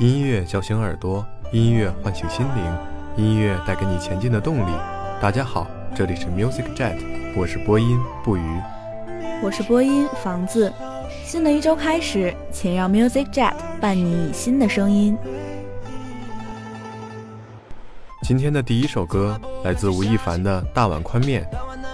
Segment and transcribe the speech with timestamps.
[0.00, 2.78] 音乐叫醒耳朵，音乐唤醒心灵，
[3.16, 4.72] 音乐带给你前进的动力。
[5.20, 6.96] 大家好，这里是 Music Jet，
[7.36, 8.60] 我是播音不渝，
[9.42, 10.72] 我是播音房子。
[11.24, 15.18] 新的一周开始，请让 Music Jet 伴你以新的声音。
[18.22, 21.42] 今天的第一首歌来自吴亦凡的《大碗宽面》。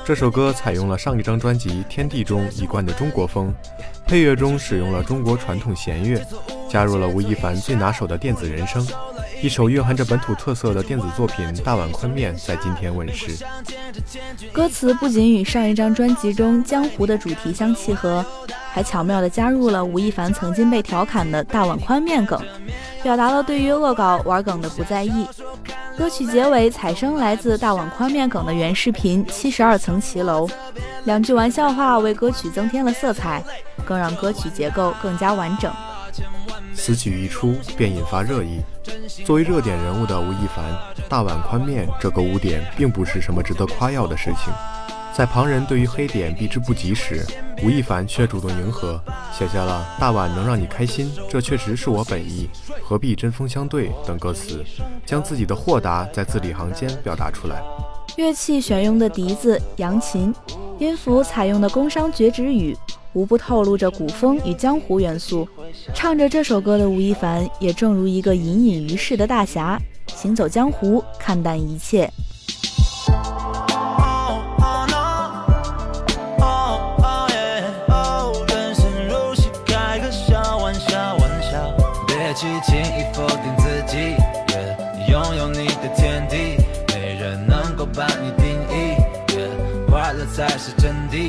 [0.05, 3.51] 这首歌采用了上一张专辑《天地》中一贯的中国风，
[4.07, 6.20] 配乐中使用了中国传统弦乐，
[6.75, 8.84] 加入了吴亦凡最拿手的电子人声，
[9.41, 13.47] 一首蕴含着本土特色的电子作品《大碗宽面》在今天问世。
[14.53, 18.27] 歌词不仅与上一张专辑中江湖的主题相契合，
[18.72, 22.42] 还巧妙地加入了吴亦凡曾经被调侃的大碗宽面梗，
[23.05, 25.28] 表达了对于恶搞玩梗的不在意。
[25.97, 30.45] 歌曲结尾采声来自大碗宽面梗的原视频《七十二层骑楼》，
[31.05, 33.41] 两句玩笑话为歌曲增添了色彩，
[33.84, 35.72] 更让歌曲结构更加完整。
[36.75, 38.61] 此举一出便引发热议。
[39.25, 40.64] 作为热点人物的吴亦凡，
[41.08, 44.53] 大碗宽面这个污点并不是什么值得夸耀的事情。
[45.17, 47.25] 在旁人对于黑点避之不及时，
[47.62, 49.00] 吴亦凡却主动迎合，
[49.33, 52.50] 写下了“大碗能让你开心，这确实是我本意，
[52.83, 54.64] 何必针锋相对”等歌词，
[55.06, 57.62] 将自己的豁达在字里行间表达出来。
[58.17, 60.34] 乐器选用的笛子、扬琴，
[60.80, 62.77] 音符采用的宫商角徵羽，
[63.14, 65.48] 无不透露着古风与江湖元素。
[65.95, 69.80] 唱着这首歌的吴亦凡，也正如一个隐隐于世的大侠，
[70.14, 72.11] 行走江湖，看淡一切。
[90.35, 91.23] 才是真谛，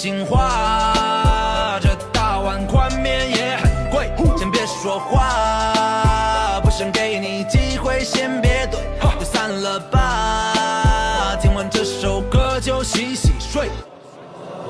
[0.00, 8.78] 心话，这大碗宽面也很贵，先别说话，不想给你机会，先别怼，
[9.18, 11.36] 就散了吧。
[11.42, 13.68] 听完这首歌就洗洗睡。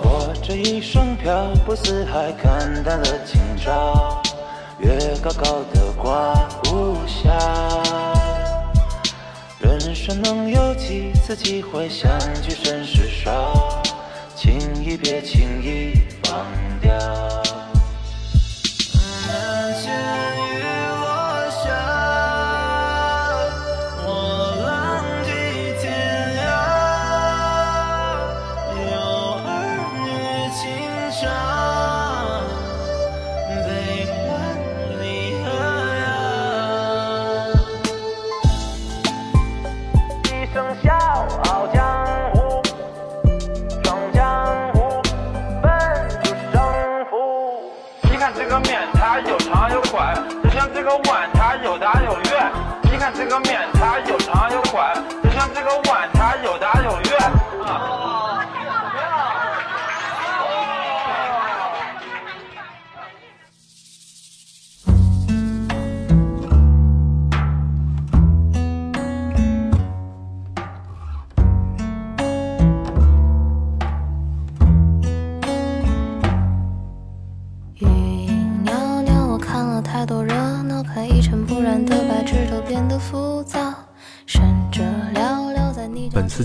[0.02, 4.20] 我这一生漂泊四海，看淡了今朝，
[4.80, 6.34] 月高高的挂
[6.72, 7.30] 无暇。
[9.60, 12.10] 人生能有几次机会相
[12.42, 13.80] 聚甚是少，
[14.50, 15.92] 轻易别轻易
[16.24, 16.44] 放
[16.80, 17.49] 掉。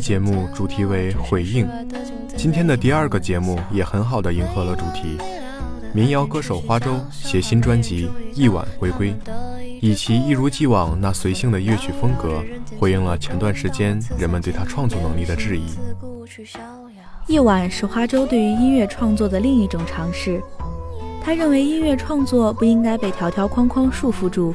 [0.05, 1.67] 节目主题为回应，
[2.37, 5.17] 今天的第二个节目也很好的迎合了主题。
[5.95, 8.05] 民谣歌手花粥携新专辑
[8.35, 9.15] 《一晚》回归，
[9.81, 12.43] 以其一如既往那随性的乐曲风格，
[12.79, 15.63] 回应了前段时间人们对他创作能力的质疑。
[17.25, 20.39] 一晚是花粥对于音乐创作的另一种尝试。
[21.19, 24.53] 他认为音乐创作不应该被条条框框束缚住，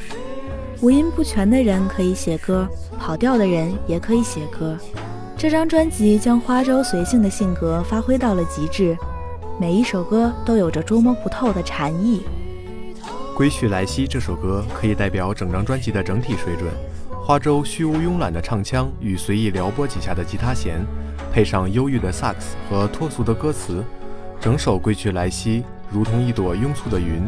[0.80, 2.68] 五音不全的人可以写歌，
[3.00, 4.78] 跑调的人也可以写歌。
[5.40, 8.94] 这张专辑将花粥随性的性格发挥到了极致，
[9.58, 12.20] 每一首歌都有着捉摸不透的禅意。
[13.34, 16.70] 《归去来兮》这首歌可以代表整张专辑的整体水准。
[17.24, 20.84] 花粥虚无慵懒的唱腔与随意撩拨几下的吉他弦，
[21.32, 23.82] 配上忧郁的萨克斯和脱俗的歌词，
[24.38, 27.22] 整首《归去来兮》如同一朵拥簇的云，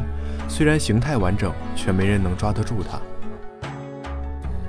[0.51, 2.99] 虽然形态完整，却没人能抓得住它。《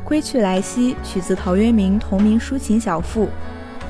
[0.04, 3.28] 归去来兮》取自陶渊明同名抒情小赋，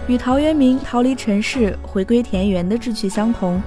[0.07, 3.61] 与陶渊明逃离尘世、回归田园的志趣相同，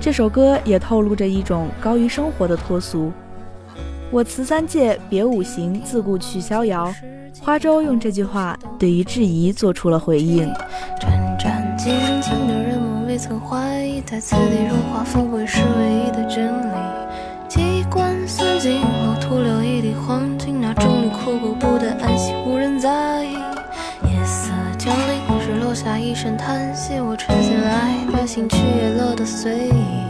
[0.00, 3.12] 这首歌也透露着一种高于生活的脱俗。
[4.10, 6.92] 我辞三界，别五行，自顾去逍遥。
[7.40, 10.46] 花粥用这句话对于质疑做出了回应。
[11.00, 11.88] 战战兢
[12.20, 16.74] 兢的人们未曾怀疑，在此地荣华富贵是唯一的真理。
[17.48, 18.80] 机关算尽
[28.32, 30.09] 情去也落得随意。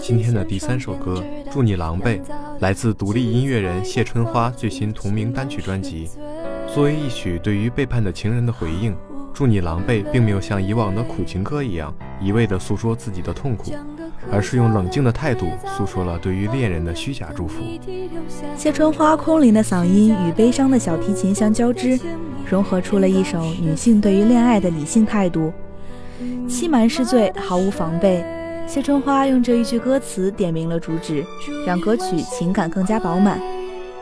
[0.00, 1.20] 今天的第三首歌
[1.52, 2.22] 《祝你狼狈》
[2.60, 6.08] 来自独立音乐人谢春花最新同名单曲专辑。
[6.72, 8.92] 作为一曲对于背叛的情人的回应，
[9.38, 13.72] 《祝你狼狈》并没有像以往的苦情歌一样一味地诉说自己的痛苦，
[14.32, 15.46] 而是用冷静的态度
[15.76, 17.62] 诉说了对于恋人的虚假祝福。
[18.56, 21.96] 谢春花空灵的嗓音与悲伤的小提琴相交织，
[22.50, 25.52] 融合出了一首女性对于恋爱的理性态度。
[26.48, 28.24] 欺瞒是罪，毫无防备。
[28.66, 31.24] 谢春花用这一句歌词点明了主旨，
[31.64, 33.40] 让歌曲情感更加饱满。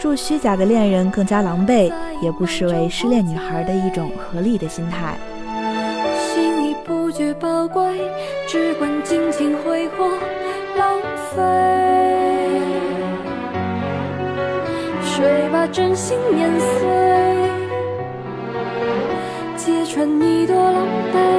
[0.09, 5.17] 祝虚假的恋人更加狼狈，也不失为失恋女孩的一种合理的心态。
[6.17, 8.01] 心意不觉宝贵，
[8.47, 10.09] 只管尽情挥霍
[10.77, 11.01] 浪
[11.35, 11.43] 费。
[15.03, 16.87] 谁把真心碾碎，
[19.57, 21.36] 揭穿一朵狼狈。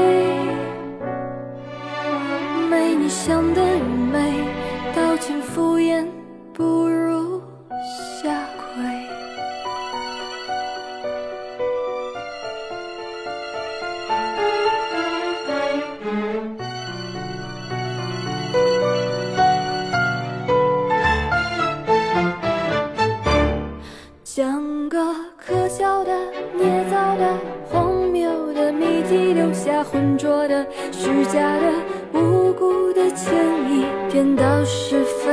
[34.18, 35.32] 颠倒是非，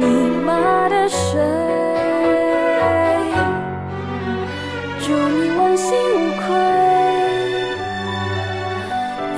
[0.00, 0.06] 你
[0.46, 1.38] 骂的谁？
[4.98, 6.46] 祝你问心无愧，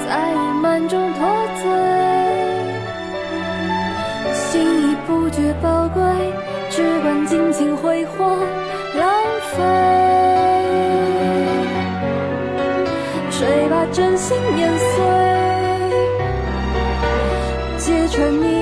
[0.07, 1.27] 在隐瞒中脱
[1.61, 1.65] 罪，
[4.33, 6.01] 心意不觉宝贵，
[6.71, 8.25] 只管尽情挥霍
[8.95, 9.05] 浪
[9.51, 9.57] 费。
[13.33, 14.87] 谁把真心碾碎，
[18.11, 18.60] 沉迷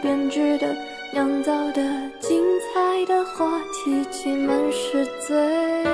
[0.00, 0.74] 编织的、
[1.12, 1.82] 酿造的、
[2.20, 5.84] 精彩的话题，挤满是最，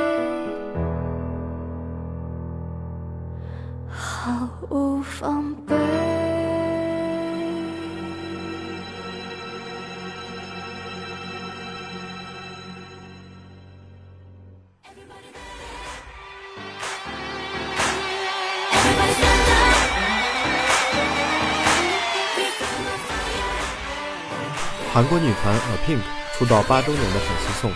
[3.88, 5.84] 毫无防备。
[24.95, 25.99] 韩国女团 A Pink
[26.39, 27.73] 出道八周年的粉丝颂，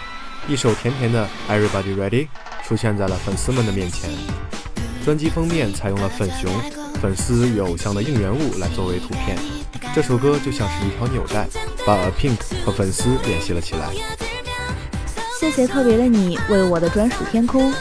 [0.47, 2.29] 一首甜甜的 Everybody Ready
[2.65, 4.09] 出现在了粉丝们的面前。
[5.05, 6.49] 专辑封面采用了粉熊、
[7.03, 9.37] 粉丝与偶像的应援物来作为图片。
[9.93, 11.49] 这首歌就像是一条纽带，
[11.85, 13.89] 把 A Pink 和粉丝联系了起来。
[15.41, 17.75] 谢谢特别的你为我的专属天空，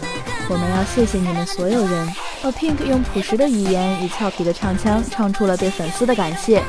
[0.49, 2.07] 我们要谢谢你们所有人。
[2.41, 6.63] A Pink 用朴实的语言与俏皮的唱腔，唱出了对粉丝的感谢。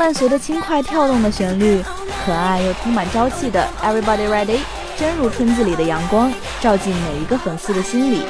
[0.00, 1.84] 伴随着轻快跳动的旋律，
[2.24, 4.60] 可爱又充满朝气的 Everybody Ready，
[4.96, 8.22] 真如春季里的阳光，照进每一个粉丝的心里。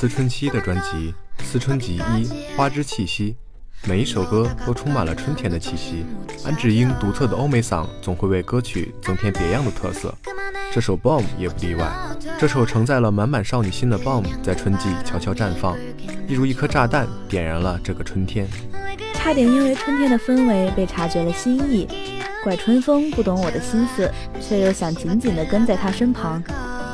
[0.00, 1.12] 思春期的专辑
[1.42, 3.34] 《思春集一花之气息》，
[3.88, 6.06] 每一首歌都充满了春天的气息。
[6.44, 10.14] 安志英独特的欧美嗓总会为歌曲增添别样的特色，
[10.72, 11.92] 这首《Bomb》也不例外。
[12.38, 15.76] 这首承载了满满少女心的《Bomb》在春季悄悄绽放，
[16.28, 18.46] 一如一颗炸弹，点燃了这个春天。
[19.14, 21.88] 差点因为春天的氛围被察觉了心意，
[22.44, 24.08] 怪春风不懂我的心思，
[24.40, 26.40] 却又想紧紧地跟在他身旁。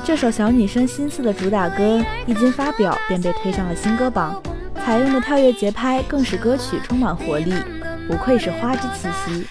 [0.06, 4.40] 这首小女生心思的主打歌一经发表便被推上了新歌榜，
[4.84, 7.54] 采用的跳跃节拍更使歌曲充满活力，
[8.06, 9.46] 不愧是花之气息。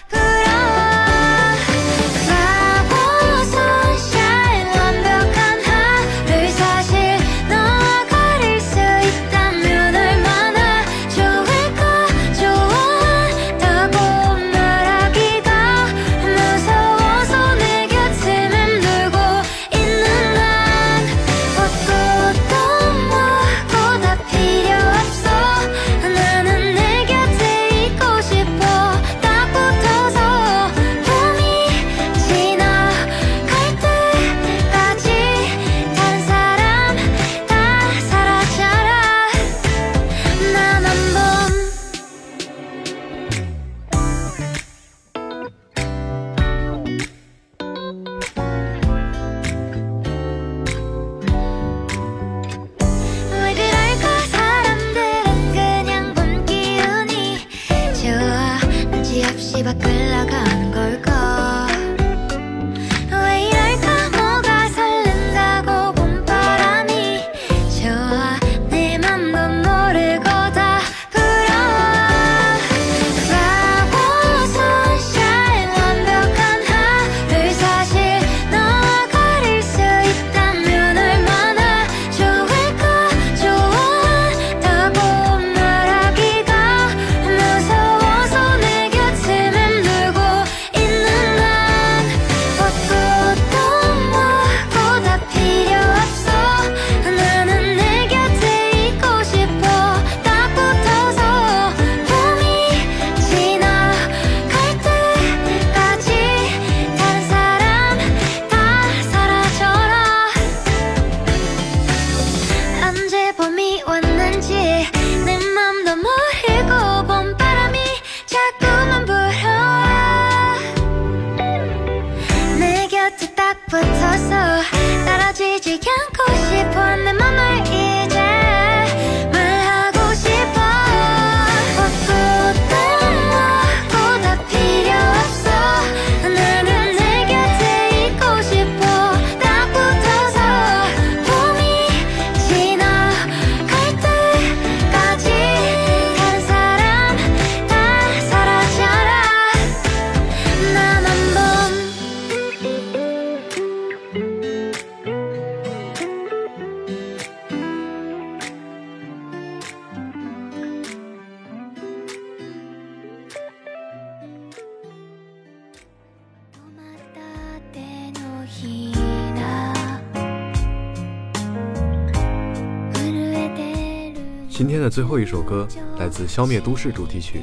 [174.84, 175.66] 的最后一首歌
[175.98, 177.40] 来自《消灭都市》主题曲，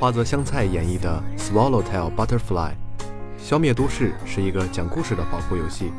[0.00, 2.70] 花泽香菜演绎的《Swallowtail Butterfly》。
[3.38, 5.92] 消灭都市是一个讲故事的保护游戏，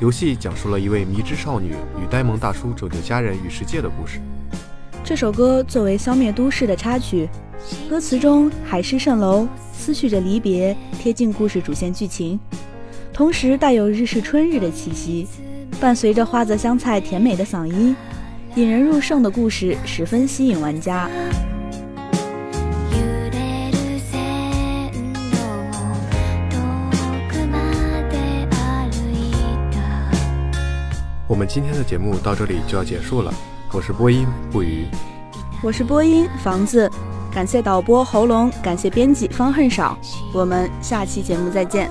[0.00, 4.20] 游戏讲述了一位迷之少女与呆萌大叔拯救家人与世界的故事。
[5.04, 7.28] 这首歌作为《消灭都市》的插曲，
[7.88, 12.36] 歌词中海市蜃楼，思绪着离别，贴近故事主线剧情，
[13.12, 15.28] 同时带有日式春日的气息，
[15.80, 17.94] 伴随着花泽香菜甜美的嗓音。
[18.54, 21.08] 引人入胜的故事十分吸引玩家。
[31.26, 33.32] 我们今天的节目到这里就要结束了，
[33.72, 34.84] 我是播音不语，
[35.62, 36.90] 我是播音房子，
[37.32, 39.96] 感谢导播喉咙，感谢编辑方恨少，
[40.34, 41.90] 我们下期节目再见。